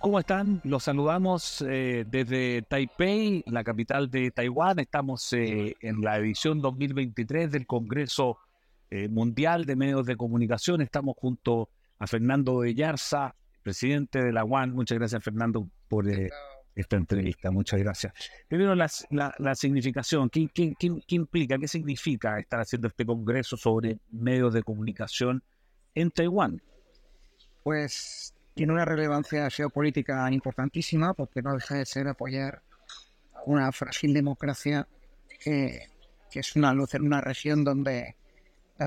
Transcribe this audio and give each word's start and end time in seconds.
¿Cómo 0.00 0.20
están? 0.20 0.60
Los 0.62 0.84
saludamos 0.84 1.60
eh, 1.68 2.04
desde 2.08 2.62
Taipei, 2.62 3.42
la 3.46 3.64
capital 3.64 4.08
de 4.08 4.30
Taiwán. 4.30 4.78
Estamos 4.78 5.32
eh, 5.32 5.74
en 5.80 6.02
la 6.02 6.18
edición 6.18 6.62
2023 6.62 7.50
del 7.50 7.66
Congreso 7.66 8.38
eh, 8.90 9.08
Mundial 9.08 9.64
de 9.64 9.74
Medios 9.74 10.06
de 10.06 10.16
Comunicación. 10.16 10.82
Estamos 10.82 11.16
junto 11.18 11.68
a 11.98 12.06
Fernando 12.06 12.60
de 12.60 12.74
Yarza, 12.74 13.34
presidente 13.64 14.22
de 14.22 14.32
la 14.32 14.44
UAN. 14.44 14.72
Muchas 14.72 14.98
gracias, 14.98 15.24
Fernando, 15.24 15.68
por 15.88 16.06
esta 16.76 16.96
entrevista. 16.96 17.50
Muchas 17.50 17.80
gracias. 17.80 18.14
Primero, 18.46 18.76
la, 18.76 19.54
significación. 19.56 20.30
¿Qué, 20.30 20.48
qué, 20.54 20.76
implica? 21.08 21.58
¿Qué 21.58 21.66
significa 21.66 22.38
estar 22.38 22.60
haciendo 22.60 22.86
este 22.86 23.04
Congreso 23.04 23.56
sobre 23.56 23.98
medios 24.12 24.54
de 24.54 24.62
comunicación 24.62 25.42
en 25.96 26.12
Taiwán? 26.12 26.62
Pues 27.64 28.32
tiene 28.58 28.72
una 28.72 28.84
relevancia 28.84 29.48
geopolítica 29.50 30.28
importantísima 30.32 31.14
porque 31.14 31.42
no 31.42 31.54
deja 31.54 31.76
de 31.76 31.86
ser 31.86 32.08
apoyar 32.08 32.60
una 33.46 33.70
frágil 33.70 34.12
democracia 34.12 34.88
que, 35.38 35.86
es 36.32 36.56
una 36.56 36.74
luz 36.74 36.92
en 36.96 37.02
una 37.02 37.20
región 37.20 37.62
donde 37.62 38.16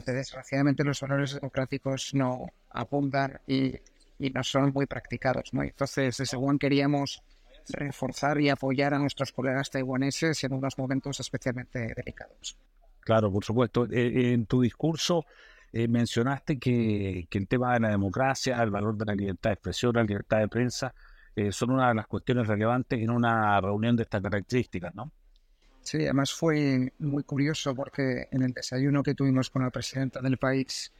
desgraciadamente 0.06 0.84
los 0.84 1.00
valores 1.00 1.36
democráticos 1.36 2.14
no 2.14 2.48
abundan 2.70 3.40
y, 3.48 3.80
no 4.20 4.44
son 4.44 4.74
muy 4.74 4.88
practicados. 4.88 5.54
¿no? 5.54 5.64
Entonces, 5.64 6.18
desde 6.18 6.36
One 6.36 6.60
queríamos 6.60 7.24
reforzar 7.70 8.42
y 8.42 8.50
apoyar 8.50 8.94
a 8.94 9.00
nuestros 9.00 9.32
colegas 9.32 9.70
taiwaneses 9.70 10.44
en 10.44 10.52
unos 10.52 10.78
momentos 10.78 11.18
especialmente 11.22 11.94
delicados. 11.96 12.58
Claro, 13.00 13.32
por 13.32 13.46
supuesto. 13.46 13.88
Eh, 13.90 14.34
en 14.34 14.48
tu 14.48 14.62
discurso 14.62 15.26
eh, 15.74 15.88
mencionaste 15.88 16.60
que, 16.60 17.28
el 17.32 17.48
tema 17.48 17.74
de 17.74 17.80
la 17.80 17.90
democracia, 17.90 18.62
el 18.62 18.72
valor 18.72 18.98
de 18.98 19.06
la 19.06 19.16
libertad 19.16 19.52
de 19.52 19.54
expresión, 19.54 19.94
la 19.96 20.04
libertad 20.04 20.40
de 20.40 20.48
prensa, 20.48 20.94
eh, 21.36 21.52
son 21.52 21.72
una 21.72 21.90
de 21.90 21.96
las 21.96 22.08
cuestiones 22.08 22.48
relevantes 22.48 23.00
en 23.00 23.10
una 23.10 23.60
reunión 23.62 23.96
de 23.96 24.04
estas 24.04 24.22
características, 24.22 24.94
¿no? 24.94 25.12
Sí, 25.82 25.98
además 26.04 26.34
fue 26.34 26.92
muy 27.00 27.24
curioso 27.24 27.74
porque 27.74 28.28
en 28.32 28.44
el 28.44 28.52
desayuno 28.52 29.02
que 29.02 29.16
tuvimos 29.16 29.50
con 29.50 29.64
la 29.64 29.72
presidenta 29.72 30.22
del 30.22 30.38
país, 30.38 30.92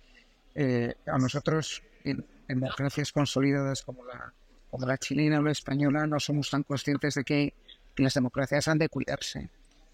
eh, 0.56 0.96
a 1.06 1.18
nosotros 1.18 1.84
en, 2.04 2.26
democracias 2.48 3.12
consolidadas 3.12 3.84
como 3.84 4.04
la 4.06 4.98
chilena 4.98 5.40
o 5.40 5.44
la 5.44 5.52
española 5.52 6.06
no 6.06 6.20
somos 6.20 6.50
tan 6.50 6.64
conscientes 6.64 7.16
de 7.16 7.24
que 7.24 7.54
las 7.96 8.14
democracias 8.14 8.68
han 8.68 8.78
de 8.78 8.90
cuidarse 8.90 9.50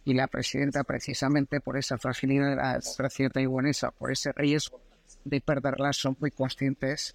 y 0.07 0.13
la 0.13 0.27
presidenta 0.27 0.85
precisamente 0.85 1.59
por 1.59 1.77
esa 1.77 1.97
fragilidad 1.97 2.51
de 2.51 2.55
la 2.55 2.79
democracia 2.79 3.29
taiwanesa, 3.29 3.91
por 3.91 4.09
ese 4.09 4.31
riesgo 4.31 4.79
de 5.25 5.41
perderlas, 5.41 5.97
son 5.97 6.15
muy 6.21 6.31
conscientes 6.31 7.13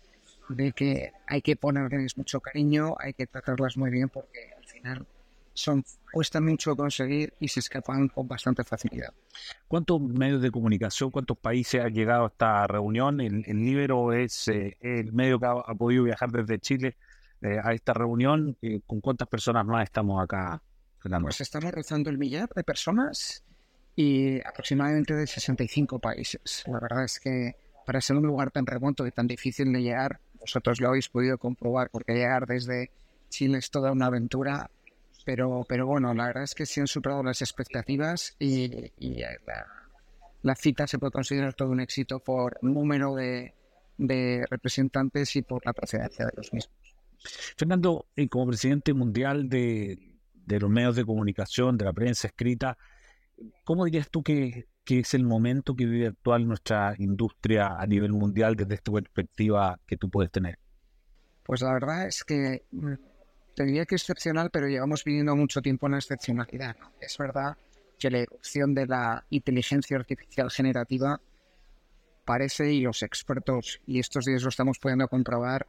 de 0.51 0.73
que 0.73 1.11
hay 1.27 1.41
que 1.41 1.57
ponerles 1.57 2.19
mucho 2.19 2.41
cariño, 2.41 2.95
hay 2.99 3.15
que 3.15 3.27
tratarlas 3.27 3.79
muy 3.79 3.91
bien 3.91 4.11
porque 4.11 4.51
al 4.59 4.67
final 4.67 5.07
son 5.55 5.83
cuesta 6.13 6.39
mucho 6.43 6.77
conseguir 6.77 7.33
y 7.41 7.49
se 7.49 7.61
escapan 7.61 8.09
con 8.09 8.29
bastante 8.29 8.63
facilidad. 8.63 9.15
¿Cuántos 9.69 9.99
medios 9.99 10.43
de 10.43 10.51
comunicación, 10.51 11.11
cuántos 11.11 11.39
países 11.39 11.83
han 11.83 11.95
llegado 11.95 12.25
a 12.25 12.27
esta 12.27 12.67
reunión? 12.67 13.23
El, 13.23 13.43
Libero 13.47 14.13
es 14.13 14.49
eh, 14.49 14.77
el 14.83 15.15
medio 15.15 15.41
que 15.41 15.47
ha, 15.47 15.75
podido 15.75 16.05
viajar 16.05 16.31
desde 16.31 16.59
Chile 16.59 16.97
eh, 17.41 17.59
a 17.63 17.73
esta 17.73 17.95
reunión. 17.95 18.55
Eh, 18.61 18.83
¿Con 18.87 19.01
cuántas 19.01 19.29
personas 19.29 19.65
más 19.65 19.85
estamos 19.85 20.23
acá 20.23 20.61
pues 21.21 21.41
estamos 21.41 21.73
rozando 21.73 22.11
el 22.11 22.19
millar 22.19 22.49
de 22.55 22.63
personas 22.63 23.43
y 23.97 24.41
aproximadamente 24.47 25.15
de 25.15 25.27
65 25.27 25.99
países. 25.99 26.65
La 26.67 26.81
verdad 26.81 27.05
es 27.05 27.19
que 27.19 27.57
para 27.85 28.01
ser 28.01 28.17
un 28.17 28.27
lugar 28.27 28.51
tan 28.51 28.67
remoto 28.67 29.07
y 29.07 29.11
tan 29.11 29.27
difícil 29.27 29.73
de 29.73 29.83
llegar, 29.83 30.21
vosotros 30.39 30.81
lo 30.81 30.89
habéis 30.89 31.09
podido 31.09 31.39
comprobar, 31.39 31.91
porque 31.91 32.15
llegar 32.15 32.47
desde 32.47 32.91
Chile 33.29 33.59
es 33.59 33.71
toda 33.71 33.93
una 33.93 34.07
aventura, 34.07 34.71
pero, 35.25 35.65
pero 35.69 35.87
bueno, 35.87 36.15
la 36.15 36.27
verdad 36.27 36.45
es 36.45 36.55
que 36.55 36.67
se 36.67 36.81
han 36.81 36.87
superado 36.87 37.23
las 37.23 37.43
expectativas 37.43 38.37
y, 38.39 38.71
la, 40.43 40.55
cita 40.55 40.87
se 40.87 40.99
puede 40.99 41.13
considerar 41.13 41.55
todo 41.55 41.71
un 41.71 41.81
éxito 41.81 42.21
por 42.21 42.59
número 42.63 43.15
de, 43.15 43.55
de 43.99 44.45
representantes 44.51 45.37
y 45.37 45.43
por 45.43 45.65
la 45.65 45.73
procedencia 45.73 46.27
de 46.27 46.33
los 46.37 46.53
mismos. 46.53 46.77
Fernando, 47.57 48.07
eh, 48.17 48.29
como 48.29 48.49
presidente 48.49 48.93
mundial 48.93 49.49
de, 49.49 50.12
de 50.47 50.61
los 50.61 50.71
medios 50.71 50.97
de 50.97 51.05
comunicación, 51.05 51.77
de 51.77 51.85
la 51.85 51.93
prensa 51.93 52.29
escrita, 52.29 52.77
¿cómo 53.65 53.85
dirías 53.85 54.11
tú 54.11 54.23
que, 54.23 54.67
es 54.87 55.15
el 55.15 55.25
momento 55.25 55.75
que 55.75 55.87
vive 55.87 56.09
actual 56.09 56.47
nuestra 56.47 56.95
industria 56.99 57.77
a 57.79 57.87
nivel 57.87 58.13
mundial 58.13 58.57
desde 58.57 58.75
esta 58.75 58.93
perspectiva 58.93 59.79
que 59.87 59.97
tú 59.97 60.11
puedes 60.11 60.31
tener? 60.31 60.59
Pues 61.45 61.63
la 61.63 61.73
verdad 61.73 62.07
es 62.07 62.25
que 62.25 62.65
mm, 62.71 62.95
diría 63.57 63.87
que 63.87 63.95
excepcional, 63.95 64.51
pero 64.51 64.69
llevamos 64.69 65.05
viviendo 65.05 65.35
mucho 65.37 65.61
tiempo 65.63 65.87
en 65.87 65.93
la 65.93 65.99
excepcionalidad. 65.99 66.77
Es 67.01 67.17
verdad 67.19 67.57
que 67.99 68.11
la 68.11 68.19
erupción 68.19 68.75
de 68.75 68.87
la 68.87 69.25
inteligencia 69.31 69.97
artificial 69.97 70.51
generativa 70.51 71.21
parece, 72.25 72.73
y 72.73 72.81
los 72.81 73.03
expertos, 73.03 73.81
y 73.87 73.99
estos 73.99 74.25
días 74.25 74.43
lo 74.43 74.49
estamos 74.49 74.79
pudiendo 74.79 75.09
comprobar, 75.09 75.67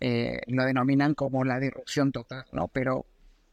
eh, 0.00 0.40
lo 0.46 0.64
denominan 0.64 1.14
como 1.14 1.44
la 1.44 1.58
disrupción 1.58 2.12
total, 2.12 2.44
¿no? 2.52 2.68
Pero 2.68 3.06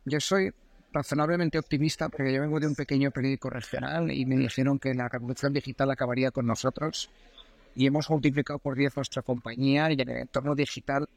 yo 0.05 0.19
soy 0.19 0.53
razonablemente 0.93 1.59
optimista 1.59 2.07
porque 2.09 2.33
yo 2.33 2.41
vengo 2.41 2.59
de 2.59 2.67
un 2.67 2.75
pequeño 2.75 3.11
periódico 3.11 3.49
regional 3.49 4.11
y 4.11 4.25
me 4.25 4.37
dijeron 4.37 4.79
que 4.79 4.93
la 4.93 5.09
revolución 5.09 5.51
digital 5.51 5.91
acabaría 5.91 6.31
con 6.31 6.45
nosotros 6.45 7.09
y 7.75 7.85
hemos 7.85 8.09
multiplicado 8.09 8.59
por 8.59 8.75
10 8.75 8.95
nuestra 8.95 9.21
compañía 9.21 9.91
y 9.91 9.95
en 9.99 10.09
el 10.09 10.17
entorno 10.17 10.55
digital 10.55 11.09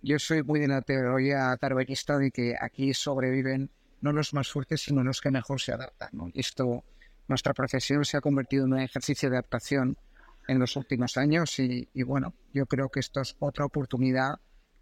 yo 0.00 0.18
soy 0.18 0.42
muy 0.42 0.60
de 0.60 0.68
la 0.68 0.80
teoría 0.80 1.56
darwinista 1.60 2.16
de 2.16 2.30
que 2.30 2.54
aquí 2.58 2.94
sobreviven 2.94 3.68
no 4.00 4.12
los 4.12 4.32
más 4.32 4.50
fuertes 4.50 4.82
sino 4.82 5.02
los 5.02 5.20
que 5.20 5.30
mejor 5.30 5.60
se 5.60 5.72
adaptan. 5.72 6.10
Y 6.32 6.40
esto, 6.40 6.84
nuestra 7.26 7.52
profesión 7.52 8.04
se 8.04 8.16
ha 8.16 8.20
convertido 8.20 8.64
en 8.64 8.74
un 8.74 8.80
ejercicio 8.80 9.28
de 9.28 9.36
adaptación 9.36 9.98
en 10.46 10.58
los 10.58 10.76
últimos 10.76 11.16
años 11.18 11.58
y, 11.58 11.88
y 11.92 12.02
bueno, 12.04 12.32
yo 12.54 12.64
creo 12.64 12.88
que 12.88 13.00
esto 13.00 13.20
es 13.20 13.36
otra 13.40 13.66
oportunidad 13.66 14.36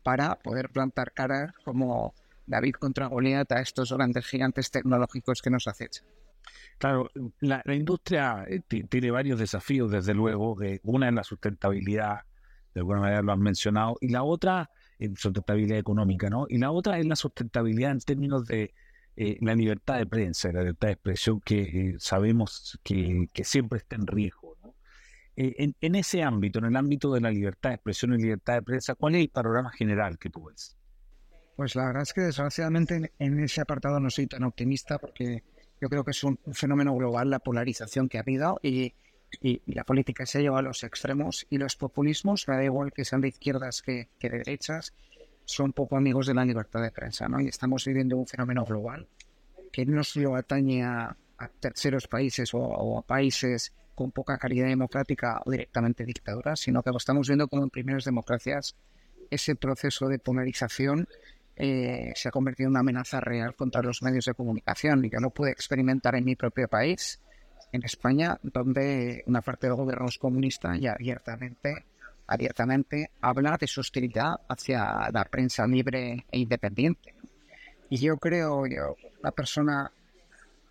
para 0.05 0.37
poder 0.37 0.69
plantar 0.71 1.13
cara 1.13 1.55
como 1.65 2.15
David 2.47 2.75
contra 2.75 3.07
Goliat 3.07 3.51
a 3.53 3.61
estos 3.61 3.93
grandes 3.93 4.27
gigantes 4.27 4.71
tecnológicos 4.71 5.43
que 5.43 5.51
nos 5.51 5.67
acechan. 5.67 6.07
Claro, 6.79 7.11
la, 7.41 7.63
industria 7.75 8.45
eh, 8.49 8.61
tiene 8.61 9.11
varios 9.11 9.39
desafíos, 9.39 9.91
desde 9.91 10.15
luego. 10.15 10.57
una 10.85 11.09
es 11.09 11.15
la 11.15 11.25
sustentabilidad, 11.25 12.21
de 12.75 12.81
alguna 12.81 13.01
manera 13.01 13.23
lo 13.23 13.33
han 13.33 13.41
mencionado, 13.41 13.97
y 14.01 14.09
la 14.09 14.23
otra 14.23 14.71
es 14.99 15.11
sustentabilidad 15.19 15.79
económica, 15.79 16.31
¿no? 16.31 16.47
Y 16.49 16.59
la 16.59 16.71
otra 16.71 16.99
es 16.99 17.07
la 17.07 17.17
sustentabilidad 17.17 17.93
en 17.93 18.01
términos 18.01 18.47
de 18.47 18.75
eh, 19.17 19.39
la 19.41 19.55
libertad 19.55 19.99
de 19.99 20.07
prensa, 20.07 20.53
la 20.53 20.61
libertad 20.61 20.89
de 20.89 20.93
expresión 20.93 21.41
que 21.41 21.63
eh, 21.63 21.97
sabemos 21.99 22.79
que, 22.83 23.29
siempre 23.43 23.79
está 23.79 23.97
en 23.97 24.07
riesgo. 24.07 24.57
en, 25.37 25.75
en, 25.81 25.95
ese 25.95 26.23
ámbito, 26.23 26.59
en 26.59 26.67
el 26.67 26.77
ámbito 26.77 27.13
de 27.13 27.21
la 27.21 27.31
libertad 27.31 27.71
de 27.71 27.75
expresión 27.77 28.15
y 28.15 28.19
libertad 28.19 28.55
de 28.55 28.63
prensa, 28.63 28.95
¿cuál 28.95 29.15
es 29.17 29.23
el 29.23 29.31
panorama 29.31 29.71
general 29.71 30.19
que 30.19 30.31
tú 30.31 30.45
ves? 30.45 30.76
Pues 31.57 31.75
la 31.75 31.87
verdad 31.87 32.03
es 32.03 32.13
que 32.13 32.21
desgraciadamente 32.21 33.13
en 33.19 33.41
ese 33.41 33.63
apartado 33.63 33.99
no 33.99 34.11
soy 34.11 34.27
tan 34.27 34.45
optimista 34.45 34.99
porque 34.99 35.43
yo 35.81 35.89
creo 35.89 36.05
que 36.05 36.11
es 36.11 36.23
un, 36.23 36.39
fenómeno 36.53 36.95
global 36.95 37.31
la 37.31 37.39
polarización 37.39 38.09
que 38.09 38.19
ha 38.19 38.21
habido 38.21 38.61
y, 38.63 38.95
la 39.67 39.85
política 39.85 40.25
se 40.25 40.39
ha 40.39 40.41
llevado 40.41 40.61
a 40.61 40.63
los 40.63 40.85
extremos 40.85 41.47
y 41.51 41.59
los 41.59 41.77
populismos, 41.77 42.47
me 42.49 42.57
da 42.57 42.65
igual 42.65 42.93
que 42.93 43.05
sean 43.05 43.21
de 43.21 43.29
izquierdas 43.29 43.83
que, 43.83 44.09
de 44.21 44.31
derechas, 44.31 44.95
son 45.45 45.73
poco 45.73 45.97
amigos 45.97 46.27
de 46.27 46.35
la 46.35 46.45
libertad 46.45 46.81
de 46.81 46.91
prensa, 46.91 47.29
¿no? 47.29 47.41
Y 47.41 47.49
estamos 47.49 47.85
viviendo 47.85 48.17
un 48.17 48.27
fenómeno 48.27 48.65
global 48.65 49.07
que 49.73 49.85
no 49.85 50.05
solo 50.05 50.37
atañe 50.37 50.85
a, 50.85 51.17
terceros 51.61 52.07
países 52.07 52.55
o, 52.55 52.99
a 52.99 53.03
países 53.03 53.73
con 53.95 54.11
poca 54.11 54.39
calidad 54.39 54.69
democrática 54.69 55.43
o 55.45 55.51
directamente 55.51 56.05
dictaduras, 56.05 56.61
sino 56.61 56.83
que 56.83 56.91
lo 56.91 56.97
estamos 56.97 57.27
viendo 57.29 57.49
como 57.49 57.65
en 57.65 57.71
primeras 57.71 58.05
democracias 58.05 58.75
ese 59.31 59.57
proceso 59.57 60.09
de 60.09 60.19
polarización 60.19 61.09
eh, 61.57 62.13
se 62.15 62.29
ha 62.29 62.31
convertido 62.31 62.67
en 62.67 62.73
una 62.73 62.81
amenaza 62.81 63.21
real 63.21 63.57
contra 63.57 63.83
los 63.83 64.03
medios 64.03 64.27
de 64.27 64.35
comunicación. 64.35 65.05
Y 65.05 65.11
yo 65.11 65.19
lo 65.21 65.31
pude 65.31 65.51
experimentar 65.51 66.15
en 66.15 66.25
mi 66.25 66.37
propio 66.37 66.69
país, 66.69 67.21
en 67.73 67.83
España, 67.83 68.39
donde 68.43 69.25
una 69.27 69.41
parte 69.41 69.67
del 69.67 69.77
gobierno 69.77 70.07
es 70.07 70.19
comunista 70.19 70.77
y 70.77 70.87
abiertamente, 70.87 71.87
abiertamente 72.27 73.11
habla 73.21 73.57
de 73.59 73.67
su 73.67 73.81
hostilidad 73.81 74.37
hacia 74.49 75.11
la 75.11 75.25
prensa 75.25 75.67
libre 75.67 76.27
e 76.31 76.39
independiente. 76.39 77.15
Y 77.89 77.99
yo 77.99 78.17
creo, 78.19 78.67
yo, 78.67 78.97
una 79.21 79.31
persona 79.31 79.91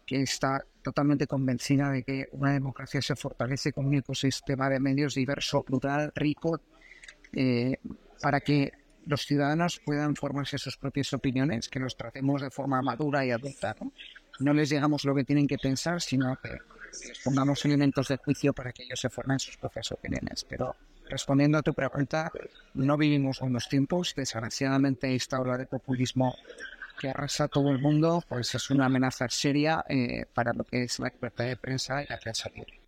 que 0.05 0.21
está 0.21 0.63
totalmente 0.83 1.25
convencida 1.25 1.89
de 1.89 2.03
que 2.03 2.27
una 2.33 2.53
democracia 2.53 3.01
se 3.01 3.15
fortalece 3.15 3.73
con 3.73 3.87
un 3.87 3.95
ecosistema 3.95 4.69
de 4.69 4.79
medios 4.79 5.15
diverso, 5.15 5.63
plural, 5.63 6.11
rico, 6.13 6.61
eh, 7.33 7.77
para 8.21 8.39
que 8.41 8.71
los 9.05 9.25
ciudadanos 9.25 9.81
puedan 9.83 10.15
formarse 10.15 10.57
sus 10.57 10.77
propias 10.77 11.13
opiniones, 11.13 11.69
que 11.69 11.79
los 11.79 11.95
tratemos 11.95 12.41
de 12.41 12.49
forma 12.49 12.81
madura 12.81 13.25
y 13.25 13.31
adulta. 13.31 13.75
No, 14.39 14.53
les 14.53 14.69
digamos 14.69 15.05
lo 15.05 15.15
que 15.15 15.23
tienen 15.23 15.47
que 15.47 15.57
pensar, 15.57 16.01
sino 16.01 16.35
que 16.37 16.49
les 17.07 17.19
pongamos 17.23 17.63
elementos 17.65 18.07
de 18.07 18.17
juicio 18.17 18.53
para 18.53 18.71
que 18.71 18.83
ellos 18.83 18.99
se 18.99 19.09
formen 19.09 19.39
sus 19.39 19.57
propias 19.57 19.91
opiniones. 19.91 20.45
Pero 20.47 20.75
respondiendo 21.09 21.57
a 21.57 21.61
tu 21.61 21.73
pregunta, 21.73 22.31
no 22.73 22.97
vivimos 22.97 23.39
buenos 23.39 23.69
tiempos. 23.69 24.13
Desgraciadamente, 24.15 25.13
esta 25.13 25.39
ola 25.39 25.57
de 25.57 25.67
populismo 25.67 26.35
que 26.99 27.09
arrasa 27.09 27.47
todo 27.47 27.71
el 27.71 27.79
mundo, 27.79 28.23
pues 28.27 28.55
es 28.55 28.69
una 28.69 28.85
amenaza 28.85 29.27
seria 29.29 29.83
eh, 29.89 30.25
para 30.33 30.53
lo 30.53 30.63
que 30.63 30.83
es 30.83 30.99
la 30.99 31.09
libertad 31.09 31.45
de 31.45 31.57
prensa 31.57 32.03
y 32.03 32.07
la 32.07 32.17
prensa 32.17 32.49
libre. 32.49 32.79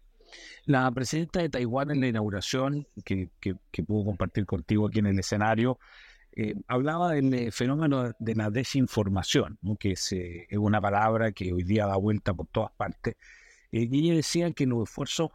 La 0.66 0.92
presidenta 0.92 1.42
de 1.42 1.50
Taiwán 1.50 1.92
en 1.92 2.02
la 2.02 2.08
inauguración, 2.08 2.88
que, 3.06 3.30
que, 3.40 3.84
pudo 3.84 4.06
compartir 4.06 4.46
contigo 4.46 4.88
aquí 4.88 5.00
en 5.00 5.08
el 5.08 5.20
escenario, 5.20 5.80
eh, 6.40 6.56
hablaba 6.68 7.14
del 7.14 7.34
eh, 7.34 7.52
fenómeno 7.52 8.14
de 8.20 8.36
la 8.36 8.50
desinformación, 8.50 9.60
que 9.80 9.92
es, 9.92 10.16
una 10.52 10.80
palabra 10.80 11.32
que 11.32 11.52
hoy 11.52 11.64
día 11.64 11.86
da 11.86 11.98
vuelta 11.98 12.34
por 12.34 12.48
todas 12.48 12.72
partes. 12.72 13.16
y 13.72 14.00
ella 14.00 14.16
decía 14.16 14.52
que 14.52 14.66
los 14.66 14.90
esfuerzos 14.90 15.32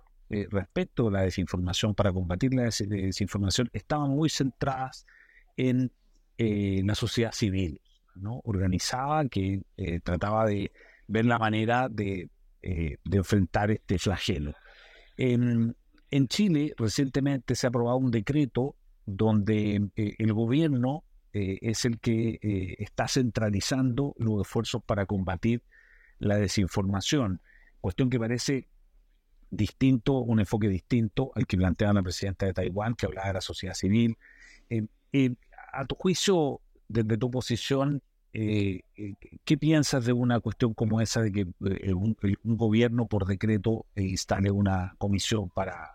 respecto 0.51 1.09
a 1.09 1.11
la 1.11 1.23
desinformación, 1.23 1.95
para 1.95 2.11
combatir 2.11 2.55
la 2.55 2.63
desinformación, 2.63 3.69
estaban 3.75 4.11
muy 4.11 4.31
centradas 4.31 5.07
en 5.59 5.93
la 6.39 6.95
sociedad 6.95 7.33
civil, 7.33 7.83
¿no? 8.15 8.41
organizada 8.45 9.29
que 9.29 9.63
eh, 9.77 10.01
trataba 10.01 10.47
de 10.47 10.73
ver 11.07 11.25
la 11.25 11.39
manera 11.39 11.89
de, 11.89 12.29
eh, 12.63 12.97
enfrentar 13.11 13.71
este 13.71 13.99
flagelo. 13.99 14.55
En, 15.17 15.75
Chile 16.29 16.75
recientemente 16.77 17.55
se 17.55 17.67
ha 17.67 17.69
aprobado 17.69 17.97
un 17.97 18.11
decreto 18.11 18.77
donde 19.07 19.91
eh, 19.97 20.15
el 20.19 20.33
gobierno 20.33 21.05
es 21.35 21.87
el 21.87 21.99
que 21.99 22.39
está 22.79 23.09
centralizando 23.09 24.15
los 24.19 24.43
esfuerzos 24.43 24.83
para 24.85 25.07
combatir 25.07 25.63
la 26.19 26.37
desinformación, 26.37 27.41
cuestión 27.81 28.11
que 28.11 28.19
parece 28.19 28.69
distinto, 29.51 30.19
un 30.19 30.41
enfoque 30.41 30.69
distinto 30.69 31.33
al 31.35 31.47
que 31.47 31.57
planteaba 31.57 31.95
la 31.95 32.03
presidenta 32.03 32.45
de 32.45 32.53
Taiwán, 32.53 32.97
que 32.97 33.07
hablaba 33.07 33.29
de 33.29 33.33
la 33.33 33.41
sociedad 33.41 33.73
civil. 33.73 34.19
a 35.73 35.87
tu 35.87 35.95
juicio, 35.95 36.61
desde 36.89 37.17
tu 37.17 37.31
posición, 37.31 38.03
eh, 38.35 38.81
eh, 38.97 39.15
¿qué 39.45 39.59
piensas 39.59 40.07
de 40.07 40.15
una 40.15 40.41
cuestión 40.41 40.73
como 40.73 41.03
esa 41.03 41.21
de 41.21 41.33
que 41.33 41.47
eh, 41.67 41.93
un, 41.93 42.17
gobierno 42.45 43.07
por 43.07 43.27
decreto 43.27 43.85
instale 43.95 44.51
una 44.51 44.95
comisión 44.97 45.51
para 45.51 45.91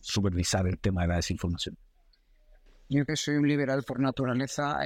supervisar 0.00 0.68
el 0.68 0.78
tema 0.78 1.02
de 1.02 1.08
la 1.08 1.16
desinformación? 1.16 1.76
Yo 2.88 3.04
que 3.04 3.16
soy 3.16 3.36
un 3.36 3.48
liberal 3.48 3.82
por 3.82 4.00
naturaleza, 4.00 4.80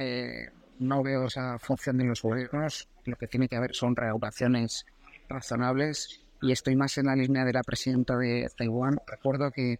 no 0.79 1.03
veo 1.03 1.27
esa 1.27 1.57
función 1.59 1.97
de 1.97 2.05
los 2.05 2.21
gobiernos. 2.21 2.89
Lo 3.05 3.15
que 3.15 3.27
tiene 3.27 3.47
que 3.47 3.55
haber 3.55 3.75
son 3.75 3.95
regulaciones 3.95 4.85
razonables 5.29 6.21
y 6.41 6.51
estoy 6.51 6.75
más 6.75 6.97
en 6.97 7.05
la 7.05 7.15
línea 7.15 7.45
de 7.45 7.53
la 7.53 7.63
presidenta 7.63 8.17
de 8.17 8.49
Taiwán. 8.57 8.99
Recuerdo 9.07 9.51
que 9.51 9.79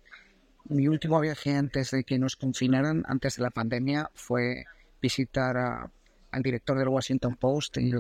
mi 0.66 0.88
último 0.88 1.20
viaje 1.20 1.56
antes 1.56 1.92
de 1.92 2.04
que 2.06 2.18
nos 2.18 2.38
confinaran, 2.38 3.04
antes 3.08 3.36
de 3.36 3.44
la 3.44 3.50
pandemia, 3.50 4.10
fue 4.14 4.66
visitar 5.02 5.58
al 5.58 6.42
director 6.42 6.78
del 6.80 6.88
Washington 6.88 7.36
Post 7.36 7.78
y, 7.78 7.92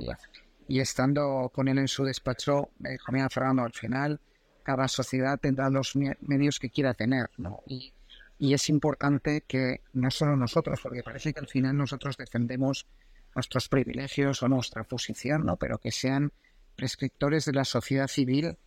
y 0.70 0.80
estando 0.80 1.52
con 1.54 1.68
él 1.68 1.78
en 1.78 1.90
su 1.90 2.06
despacho, 2.06 2.70
me 2.80 2.98
comía 2.98 3.30
Fernando, 3.30 3.64
al 3.64 3.74
final 3.74 4.22
cada 4.64 4.88
sociedad 4.88 5.38
tendrá 5.38 5.70
los 5.70 5.94
medios 6.22 6.58
que 6.58 6.70
quiera 6.70 6.94
tener, 6.94 7.30
¿no? 7.38 7.62
Y, 7.68 7.92
y 8.38 8.54
es 8.54 8.70
importante 8.70 9.44
que 9.48 9.82
no 9.94 10.12
solo 10.12 10.36
nosotros, 10.36 10.80
porque 10.82 11.04
parece 11.04 11.34
que 11.34 11.40
al 11.40 11.48
final 11.48 11.78
nosotros 11.78 12.18
defendemos 12.18 12.88
nuestros 13.36 13.70
privilegios 13.70 14.44
o 14.44 14.48
nuestra 14.48 14.84
posición, 14.84 15.46
¿no? 15.46 15.58
Pero 15.58 15.78
que 15.78 15.92
sean 15.92 16.32
prescriptores 16.76 17.46
de 17.46 17.54
la 17.54 17.66
sociedad 17.66 18.08
civil, 18.08 18.58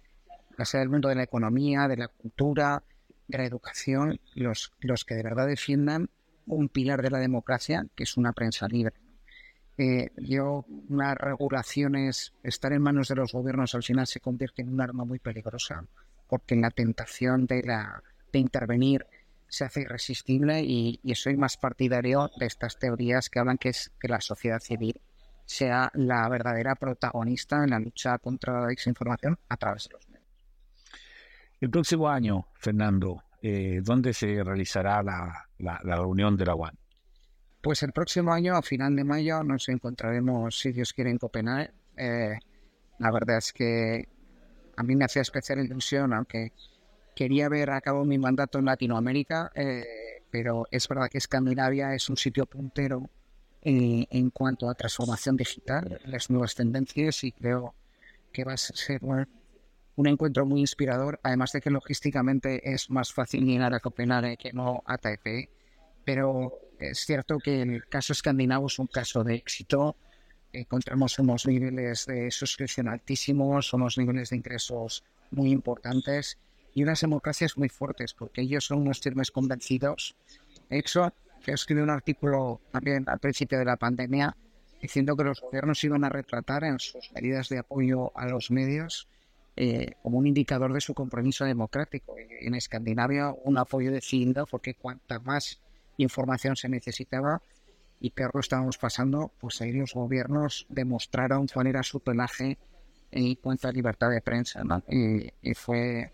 ya 0.59 0.65
sea 0.65 0.81
del 0.81 0.89
mundo 0.89 1.09
de 1.09 1.17
la 1.17 1.25
economía, 1.25 1.89
de 1.89 1.97
la 1.97 2.09
cultura, 2.09 2.83
de 3.29 3.39
la 3.39 3.45
educación, 3.45 4.21
los, 4.35 4.73
los 4.81 5.05
que 5.05 5.15
de 5.15 5.23
verdad 5.23 5.47
defiendan 5.47 6.11
un 6.47 6.69
pilar 6.69 7.03
de 7.03 7.11
la 7.11 7.19
democracia, 7.19 7.87
que 7.95 8.05
es 8.05 8.17
una 8.17 8.33
prensa 8.33 8.69
libre. 8.69 8.95
Eh, 9.79 10.11
yo, 10.17 10.65
unas 10.89 11.17
regulaciones, 11.19 12.33
estar 12.43 12.73
en 12.73 12.81
manos 12.81 13.09
de 13.09 13.17
los 13.17 13.33
gobiernos 13.33 13.75
al 13.75 13.83
final 13.83 14.07
se 14.07 14.21
convierte 14.21 14.63
en 14.63 14.73
un 14.73 14.81
arma 14.81 15.05
muy 15.05 15.19
peligrosa, 15.19 15.85
porque 16.29 16.57
la 16.57 16.71
tentación 16.71 17.47
de, 17.47 17.63
la, 17.63 18.03
de 18.33 18.39
intervenir 18.39 19.07
se 19.49 19.65
hace 19.65 19.83
irresistible 19.83 20.63
y, 20.63 21.01
soy 21.15 21.37
más 21.37 21.57
partidario 21.57 22.31
de 22.39 22.47
estas 22.47 22.79
teorías 22.79 23.31
que 23.31 23.39
hablan 23.39 23.59
que 23.59 23.71
es 23.71 23.93
que 24.01 24.09
la 24.09 24.21
sociedad 24.21 24.61
civil 24.61 25.01
sea 25.45 25.91
la 25.95 26.29
verdadera 26.29 26.75
protagonista 26.75 27.63
en 27.63 27.71
la 27.71 27.79
lucha 27.79 28.19
contra 28.19 28.61
la 28.61 28.67
desinformación 28.67 29.39
a 29.49 29.57
través 29.57 29.85
de 29.85 29.95
los 29.95 30.09
medios. 30.09 30.27
El 31.61 31.71
próximo 31.71 32.09
año, 32.09 32.49
Fernando, 32.55 33.23
eh, 33.41 33.81
¿dónde 33.83 34.13
se 34.13 34.43
realizará 34.43 35.03
la, 35.03 35.49
la, 35.59 35.79
reunión 35.97 36.37
de 36.37 36.47
la 36.47 36.55
UAN? 36.55 36.77
Pues 37.63 37.83
el 37.83 37.93
próximo 37.93 38.33
año, 38.33 38.57
a 38.57 38.63
final 38.63 38.95
de 38.97 39.05
mayo, 39.05 39.43
nos 39.43 39.69
encontraremos, 39.69 40.59
si 40.59 40.73
Dios 40.73 40.93
quiere, 40.93 41.11
en 41.11 41.19
Copenhague. 41.19 41.71
Eh, 41.97 42.39
la 42.99 43.11
verdad 43.11 43.39
es 43.39 43.53
que 43.53 44.09
a 44.77 44.83
mí 44.83 44.97
me 44.97 45.05
hacía 45.05 45.23
especial 45.23 45.61
ilusión, 45.61 46.13
aunque 46.13 46.53
quería 47.17 47.49
ver 47.49 47.71
a 47.71 47.81
cabo 47.81 48.05
mi 48.05 48.19
mandato 48.19 48.59
en 48.59 48.67
Latinoamérica, 48.67 49.51
eh, 49.55 50.23
pero 50.31 50.67
es 50.71 50.87
verdad 50.87 51.09
que 51.11 51.19
Escandinavia 51.19 51.95
es 51.95 52.11
un 52.11 52.19
sitio 52.19 52.45
puntero 52.45 53.09
en, 53.63 54.31
cuanto 54.31 54.69
a 54.69 54.75
transformación 54.75 55.37
digital, 55.37 55.99
las 56.05 56.31
nuevas 56.31 56.55
tendencias 56.55 57.25
y 57.25 57.33
creo 57.33 57.75
que 58.33 58.45
va 58.45 58.53
a 58.53 58.57
ser 58.59 59.01
un 59.03 60.07
encuentro 60.07 60.45
muy 60.45 60.61
inspirador, 60.61 61.19
además 61.23 61.51
de 61.53 61.63
que 61.63 61.71
logísticamente 61.71 62.73
es 62.73 62.91
más 62.91 63.13
fácil 63.13 63.45
llegar 63.45 63.75
a 63.75 63.81
Copenhague 63.81 64.37
que 64.37 64.53
no 64.53 64.83
a 64.85 64.99
Taipei, 64.99 65.49
pero 66.05 66.53
es 66.79 66.99
cierto 66.99 67.39
que 67.39 67.63
el 67.63 67.89
caso 67.89 68.13
escandinavo 68.13 68.67
es 68.67 68.79
un 68.79 68.87
caso 68.87 69.25
de 69.25 69.35
éxito, 69.35 69.97
encontramos 70.53 71.19
unos 71.19 71.47
niveles 71.47 72.07
de 72.07 72.31
suscripción 72.31 72.89
altísimos, 72.89 73.73
unos 73.73 73.97
niveles 73.97 74.31
de 74.31 74.37
ingresos 74.37 75.03
muy 75.31 75.51
importantes 75.51 76.39
y 76.77 76.83
unas 76.83 77.01
democracias 77.01 77.57
muy 77.57 77.71
fuertes, 77.71 78.13
porque 78.13 78.43
ellos 78.43 78.67
son 78.67 78.83
unos 78.83 79.01
firmes 79.01 79.31
convencidos. 79.31 80.15
hecho, 80.69 81.11
que 81.43 81.53
escribió 81.53 81.83
un 81.83 81.89
artículo 81.89 82.61
también 82.71 83.05
al 83.09 83.19
principio 83.19 83.59
de 83.59 83.65
la 83.65 83.79
pandemia 83.79 84.37
diciendo 84.83 85.17
que 85.17 85.25
los 85.25 85.41
gobiernos 85.41 85.83
iban 85.85 86.05
a 86.05 86.11
retratar 86.11 86.65
en 86.65 86.79
sus 86.79 87.11
medidas 87.13 87.49
de 87.49 87.61
apoyo 87.61 88.13
a 88.15 88.27
los 88.27 88.51
medios 88.51 89.09
eh, 89.57 89.95
como 90.03 90.19
un 90.19 90.27
indicador 90.27 90.75
de 90.75 90.83
su 90.83 90.93
compromiso 90.93 91.47
democrático. 91.47 92.15
En 92.19 92.55
Escandinavia 92.55 93.35
un 93.45 93.57
apoyo 93.57 93.91
decidido 93.91 94.45
porque 94.45 94.75
cuanta 94.75 95.19
más 95.21 95.63
información 95.97 96.57
se 96.57 96.69
necesitaba 96.69 97.41
y 98.01 98.11
peor 98.11 98.33
estábamos 98.39 98.77
pasando, 98.77 99.33
pues 99.41 99.63
ahí 99.63 99.73
los 99.73 99.95
gobiernos 99.95 100.67
demostraron 100.69 101.47
cuál 101.47 101.69
era 101.69 101.83
su 101.83 102.01
pelaje 102.01 102.59
en 103.11 103.35
cuanto 103.37 103.67
a 103.67 103.73
libertad 103.73 104.11
de 104.11 104.21
prensa. 104.21 104.63
Y, 104.91 105.55
fue... 105.55 106.13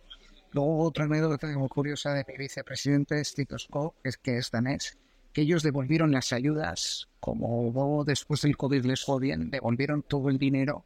Luego 0.53 0.85
otra 0.85 1.05
anécdota 1.05 1.47
muy 1.59 1.69
curiosa 1.69 2.13
de 2.13 2.25
mi 2.29 2.37
vicepresidente 2.37 3.23
Skov, 3.25 3.95
que 4.03 4.09
es 4.09 4.19
que 4.19 4.37
es 4.37 4.51
danés, 4.51 4.99
que 5.33 5.43
ellos 5.43 5.63
devolvieron 5.63 6.13
las 6.13 6.33
ayudas, 6.33 7.09
como 7.21 8.05
después 8.05 8.43
del 8.43 8.57
COVID 8.57 8.85
les 8.85 9.07
bien, 9.19 9.51
devolvieron 9.51 10.03
todo 10.03 10.29
el 10.29 10.39
dinero 10.39 10.85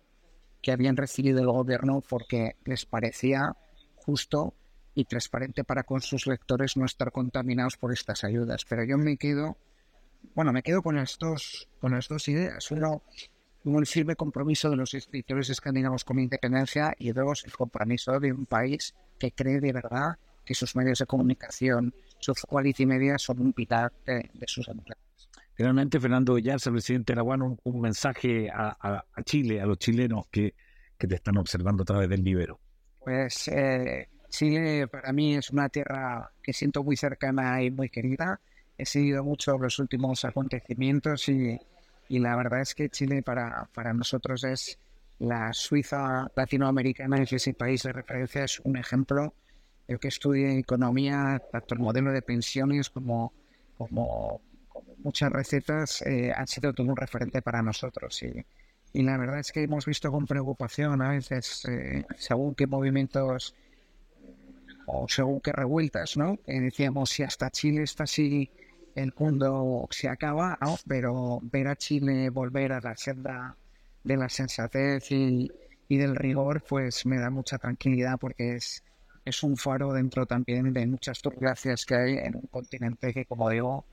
que 0.63 0.73
habían 0.73 0.97
recibido 0.97 1.41
el 1.41 1.47
gobierno 1.47 2.01
porque 2.09 2.57
les 2.65 2.87
parecía 2.87 3.57
justo 3.97 4.55
y 4.95 5.05
transparente 5.05 5.65
para 5.65 5.83
con 5.83 6.01
sus 6.01 6.27
lectores 6.27 6.77
no 6.77 6.87
estar 6.87 7.13
contaminados 7.13 7.77
por 7.77 7.93
estas 7.93 8.25
ayudas. 8.25 8.65
Pero 8.69 8.85
yo 8.85 8.97
me 8.99 9.17
quedo, 9.17 9.57
bueno, 10.35 10.53
me 10.53 10.63
quedo 10.63 10.83
con 10.83 10.97
las 10.97 11.19
dos, 11.19 11.69
con 11.81 11.93
las 11.93 12.09
dos 12.09 12.29
ideas. 12.29 12.71
Uno, 12.71 13.03
un 13.67 13.87
firme 13.87 14.17
compromiso 14.17 14.71
de 14.71 14.77
los 14.77 14.95
escritores 14.95 15.51
escandinavos 15.51 16.05
con 16.05 16.19
independencia 16.19 16.95
y 16.99 17.13
dos, 17.13 17.45
el 17.45 17.53
compromiso 17.53 18.21
de 18.21 18.33
un 18.33 18.47
país 18.47 18.95
que 19.19 19.33
cree 19.33 19.61
de 19.61 19.73
verdad 19.73 20.17
que 20.45 20.55
sus 20.55 20.77
medios 20.77 21.01
de 21.01 21.07
comunicación 21.07 21.93
sus 22.19 22.43
quality 22.43 22.87
media 22.87 23.19
son 23.19 23.41
un 23.41 23.53
pilar 23.53 23.93
de, 24.05 24.29
sus 24.47 24.69
empleados. 24.69 25.03
Finalmente, 25.55 26.01
Fernando 26.01 26.37
el 26.37 26.45
presidente 26.45 27.13
de 27.13 27.17
la 27.17 27.23
UAN, 27.23 27.59
un, 27.63 27.81
mensaje 27.81 28.49
a, 28.51 29.05
Chile, 29.25 29.61
a 29.61 29.67
los 29.67 29.79
chilenos 29.79 30.27
que, 30.31 30.55
que, 30.99 31.07
te 31.07 31.15
están 31.15 31.37
observando 31.39 31.83
a 31.83 31.87
través 31.87 32.09
del 32.09 32.23
Libero. 32.23 32.61
Pues 33.01 33.49
eh, 33.49 34.09
Chile 34.29 34.87
para 34.89 35.13
mí 35.13 35.37
es 35.37 35.51
una 35.51 35.69
tierra 35.69 36.31
que 36.43 36.53
siento 36.53 36.83
muy 36.83 36.97
cercana 36.97 37.63
y 37.63 37.71
muy 37.71 37.89
querida. 37.89 38.41
He 38.77 38.85
seguido 38.85 39.25
mucho 39.25 39.57
los 39.57 39.79
últimos 39.79 40.25
acontecimientos 40.25 41.29
y, 41.29 41.59
y 42.09 42.19
la 42.19 42.37
verdad 42.37 42.61
es 42.61 42.75
que 42.75 42.89
Chile 42.89 43.23
para, 43.23 43.69
para 43.75 43.93
nosotros 43.93 44.45
es 44.45 44.79
la 45.19 45.53
Suiza 45.53 46.31
latinoamericana, 46.35 47.23
es 47.23 47.33
ese 47.33 47.55
país 47.55 47.83
de 47.83 47.93
referencia, 47.93 48.45
es 48.45 48.61
un 48.61 48.77
ejemplo 48.77 49.35
yo 49.89 49.99
que 50.01 50.09
estudié 50.09 50.59
economía, 50.59 51.41
tanto 51.53 51.75
el 51.75 51.81
modelo 51.81 52.11
de 52.11 52.23
pensiones 52.23 52.91
como, 52.91 53.33
como, 53.79 54.41
muchas 54.99 55.31
recetas 55.31 56.03
eh, 56.03 56.33
han 56.35 56.47
sido 56.49 56.73
todo 56.73 56.89
un 56.89 56.97
referente 56.97 57.41
para 57.41 57.63
nosotros. 57.63 58.21
Y, 58.23 58.45
y, 58.93 59.03
la 59.03 59.17
verdad 59.17 59.39
es 59.39 59.53
que 59.53 59.63
hemos 59.63 59.87
visto 59.87 60.11
con 60.11 60.27
preocupación 60.27 61.01
a 61.03 61.11
veces, 61.11 61.65
eh, 61.67 62.05
según 62.17 62.55
qué 62.57 62.67
movimientos 62.67 63.55
o 64.87 65.07
según 65.09 65.41
qué 65.41 65.53
revueltas, 65.53 66.17
¿no? 66.17 66.39
decíamos, 66.47 67.11
si 67.11 67.23
hasta 67.23 67.51
Chile 67.51 67.83
está 67.83 68.05
así, 68.05 68.51
el 68.97 69.13
mundo 69.17 69.87
se 69.91 70.09
acaba, 70.09 70.59
¿no? 70.61 70.77
Pero 70.89 71.41
ver 71.43 71.69
a 71.69 71.77
Chile 71.77 72.31
volver 72.31 72.73
a 72.73 72.81
la 72.81 72.97
senda 72.97 73.55
de 74.03 74.17
la 74.17 74.29
sensatez 74.29 75.11
y, 75.11 75.51
del 75.89 76.17
rigor, 76.17 76.63
pues 76.67 77.05
me 77.05 77.19
da 77.19 77.29
mucha 77.29 77.59
tranquilidad 77.59 78.19
porque 78.19 78.57
es, 78.57 78.83
es 79.25 79.43
un 79.43 79.57
faro 79.57 79.93
dentro 79.93 80.25
también 80.25 80.73
de 80.73 80.87
muchas 80.87 81.21
turbulencias 81.21 81.85
que 81.85 81.95
hay 81.95 82.15
en 82.17 82.37
un 82.37 82.47
continente 82.47 83.13
que, 83.13 83.27
como 83.27 83.51
digo, 83.51 83.85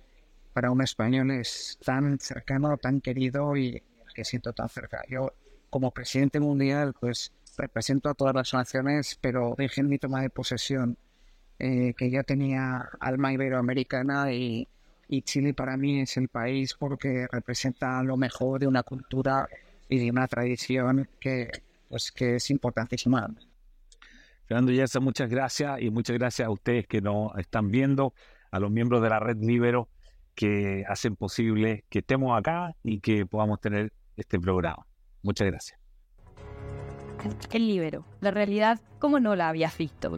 para 0.54 0.72
un 0.72 0.82
español 0.82 1.32
es 1.32 1.78
tan 1.84 2.18
cercano, 2.20 2.78
tan 2.78 3.02
querido 3.02 3.58
y 3.58 3.84
que 4.16 4.24
siento 4.24 4.54
tan 4.54 4.70
cerca. 4.70 5.04
Yo, 5.10 5.34
como 5.70 5.92
presidente 5.92 6.40
mundial, 6.40 6.94
pues 6.98 7.34
represento 7.58 8.10
a 8.10 8.14
todas 8.14 8.36
las 8.36 8.54
naciones, 8.54 9.18
pero 9.20 9.56
en 9.58 9.90
mi 9.90 9.98
toma 9.98 10.22
de 10.22 10.30
posesión 10.30 10.98
eh, 11.60 11.94
que 11.98 12.10
ya 12.10 12.24
tenía 12.24 12.90
alma 13.00 13.34
iberoamericana 13.34 14.32
y, 14.32 14.68
y 15.14 15.22
Chile 15.22 15.54
para 15.54 15.78
mí 15.78 16.02
es 16.02 16.18
el 16.18 16.28
país 16.28 16.74
porque 16.74 17.28
representa 17.32 18.02
lo 18.02 18.18
mejor 18.18 18.60
de 18.60 18.66
una 18.66 18.82
cultura 18.82 19.48
y 19.88 20.00
de 20.00 20.10
una 20.10 20.28
tradición 20.28 21.08
que, 21.20 21.52
pues, 21.88 22.12
que 22.12 22.38
es 22.38 22.50
importantísima. 22.50 23.30
Fernando 24.48 24.72
Yerza, 24.72 25.00
muchas 25.00 25.30
gracias 25.30 25.80
y 25.82 25.92
muchas 25.92 26.18
gracias 26.18 26.48
a 26.48 26.52
ustedes 26.52 26.88
que 26.88 27.00
nos 27.00 27.38
están 27.38 27.70
viendo, 27.70 28.16
a 28.50 28.60
los 28.60 28.72
miembros 28.72 29.04
de 29.04 29.10
la 29.10 29.20
Red 29.20 29.38
Libero 29.38 29.88
que 30.34 30.84
hacen 30.88 31.16
posible 31.16 31.84
que 31.90 32.00
estemos 32.00 32.36
acá 32.36 32.76
y 32.82 33.00
que 33.00 33.28
podamos 33.28 33.62
tener 33.62 33.94
este 34.18 34.40
programa. 34.40 34.84
Muchas 35.22 35.48
gracias. 35.48 35.80
El 37.52 37.68
libero, 37.68 38.04
la 38.20 38.32
realidad 38.32 38.82
como 38.98 39.20
no 39.20 39.36
la 39.36 39.50
habías 39.50 39.78
visto. 39.78 40.18